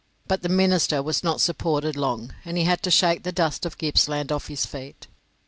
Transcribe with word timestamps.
But 0.27 0.41
the 0.41 0.49
minister 0.49 1.03
was 1.03 1.23
not 1.23 1.41
supported 1.41 1.95
long, 1.95 2.33
and 2.43 2.57
he 2.57 2.63
had 2.63 2.81
to 2.81 2.89
shake 2.89 3.21
the 3.21 3.31
dust 3.31 3.67
of 3.67 3.77
Gippsland 3.77 4.31
off 4.31 4.47
his 4.47 4.65
feet. 4.65 5.05